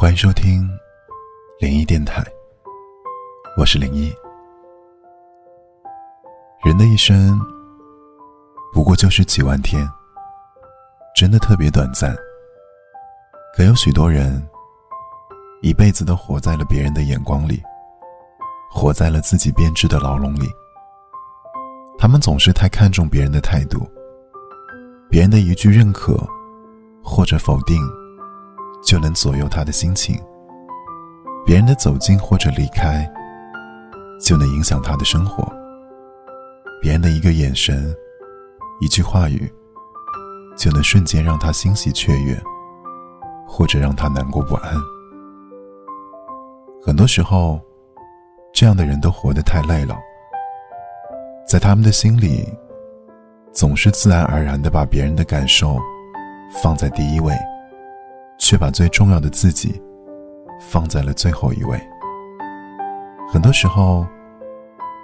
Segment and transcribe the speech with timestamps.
[0.00, 0.66] 欢迎收听
[1.58, 2.24] 灵异电台，
[3.54, 4.10] 我是灵异。
[6.64, 7.38] 人的一生
[8.72, 9.86] 不过就是几万天，
[11.14, 12.16] 真的特别短暂。
[13.54, 14.42] 可有许多人
[15.60, 17.62] 一辈子都活在了别人的眼光里，
[18.70, 20.48] 活在了自己编织的牢笼里。
[21.98, 23.86] 他们总是太看重别人的态度，
[25.10, 26.26] 别人的一句认可
[27.04, 27.78] 或者否定。
[28.82, 30.20] 就能左右他的心情。
[31.46, 33.10] 别人的走近或者离开，
[34.20, 35.50] 就能影响他的生活。
[36.80, 37.94] 别人的一个眼神、
[38.80, 39.52] 一句话语，
[40.56, 42.40] 就能瞬间让他欣喜雀跃，
[43.46, 44.74] 或者让他难过不安。
[46.82, 47.60] 很多时候，
[48.52, 49.98] 这样的人都活得太累了，
[51.46, 52.46] 在他们的心里，
[53.52, 55.78] 总是自然而然的把别人的感受
[56.62, 57.34] 放在第一位。
[58.50, 59.80] 却把最重要的自己
[60.60, 61.80] 放在了最后一位。
[63.32, 64.04] 很多时候，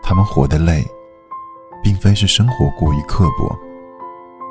[0.02, 0.84] 他们活得累，
[1.80, 3.56] 并非是生活过于刻薄，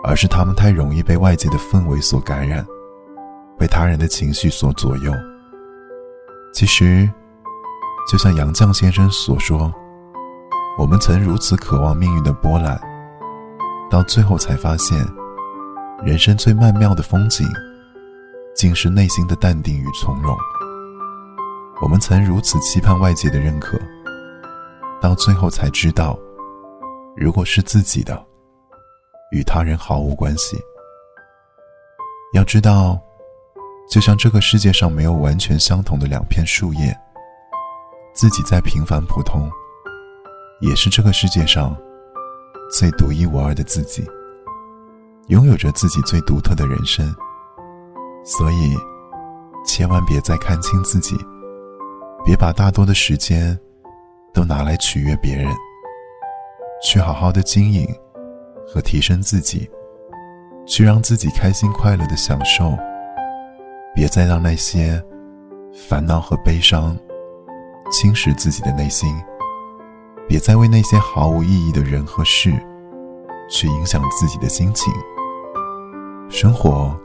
[0.02, 2.66] 而是他们太容易被外界的氛围所感染，
[3.60, 5.12] 被他人的情绪所左右。
[6.54, 7.12] 其实，
[8.10, 9.70] 就像杨绛先生所说
[10.80, 12.80] ：“我们曾如此渴望命运的波澜，
[13.90, 14.98] 到最后才发现，
[16.02, 17.46] 人生最曼妙的风景。”
[18.56, 20.36] 竟是内心的淡定与从容。
[21.82, 23.78] 我们曾如此期盼外界的认可，
[25.02, 26.18] 到最后才知道，
[27.18, 28.26] 如果是自己的，
[29.32, 30.58] 与他人毫无关系。
[32.34, 32.98] 要知道，
[33.90, 36.98] 就像这个世界上没有完全相同的两片树叶，
[38.14, 39.52] 自己再平凡普通，
[40.62, 41.76] 也是这个世界上
[42.72, 44.06] 最独一无二的自己，
[45.28, 47.14] 拥有着自己最独特的人生。
[48.28, 48.76] 所以，
[49.64, 51.16] 千万别再看清自己，
[52.26, 53.58] 别把大多的时间
[54.34, 55.48] 都拿来取悦别人，
[56.84, 57.88] 去好好的经营
[58.68, 59.70] 和提升自己，
[60.66, 62.76] 去让自己开心快乐的享受。
[63.94, 65.00] 别再让那些
[65.88, 66.98] 烦恼和悲伤
[67.92, 69.16] 侵蚀自己的内心，
[70.28, 72.52] 别再为那些毫无意义的人和事
[73.52, 74.92] 去影响自己的心情。
[76.28, 77.00] 生活。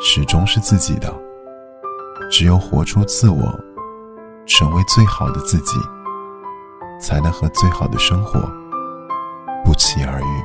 [0.00, 1.12] 始终是自己的，
[2.30, 3.58] 只有活出自我，
[4.46, 5.78] 成为最好的自己，
[7.00, 8.40] 才能和最好的生活
[9.64, 10.44] 不期而遇。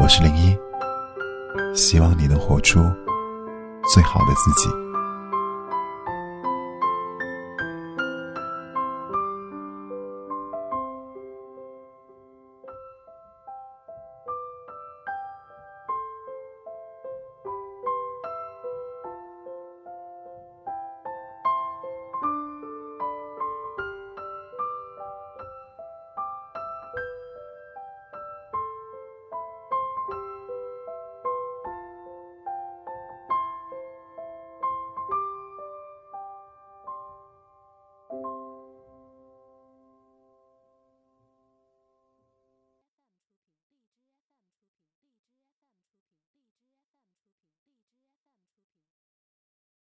[0.00, 0.56] 我是零一，
[1.74, 2.80] 希望你能活出
[3.92, 4.89] 最好的自己。